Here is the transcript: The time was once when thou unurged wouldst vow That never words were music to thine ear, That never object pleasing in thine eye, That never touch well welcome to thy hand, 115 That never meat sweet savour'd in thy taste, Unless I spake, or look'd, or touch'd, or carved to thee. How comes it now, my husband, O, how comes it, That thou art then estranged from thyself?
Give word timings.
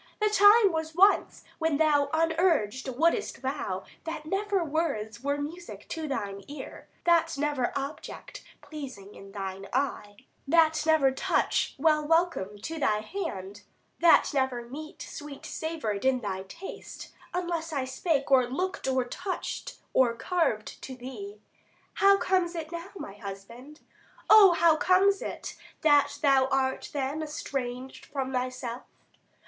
The 0.19 0.29
time 0.29 0.71
was 0.71 0.95
once 0.95 1.43
when 1.59 1.77
thou 1.77 2.09
unurged 2.11 2.87
wouldst 2.89 3.37
vow 3.37 3.83
That 4.05 4.25
never 4.25 4.63
words 4.63 5.21
were 5.23 5.37
music 5.37 5.87
to 5.89 6.07
thine 6.07 6.41
ear, 6.47 6.87
That 7.03 7.37
never 7.37 7.71
object 7.77 8.43
pleasing 8.63 9.13
in 9.13 9.31
thine 9.31 9.67
eye, 9.71 10.15
That 10.47 10.87
never 10.87 11.11
touch 11.11 11.75
well 11.77 12.03
welcome 12.03 12.57
to 12.63 12.79
thy 12.79 13.01
hand, 13.01 13.61
115 13.99 13.99
That 13.99 14.31
never 14.33 14.67
meat 14.67 15.03
sweet 15.03 15.45
savour'd 15.45 16.03
in 16.03 16.21
thy 16.21 16.45
taste, 16.47 17.13
Unless 17.35 17.71
I 17.71 17.85
spake, 17.85 18.31
or 18.31 18.47
look'd, 18.47 18.87
or 18.87 19.03
touch'd, 19.05 19.73
or 19.93 20.15
carved 20.15 20.81
to 20.81 20.95
thee. 20.95 21.43
How 21.93 22.17
comes 22.17 22.55
it 22.55 22.71
now, 22.71 22.89
my 22.95 23.13
husband, 23.13 23.81
O, 24.31 24.53
how 24.53 24.77
comes 24.77 25.21
it, 25.21 25.55
That 25.81 26.17
thou 26.23 26.47
art 26.47 26.89
then 26.91 27.21
estranged 27.21 28.07
from 28.07 28.33
thyself? 28.33 28.81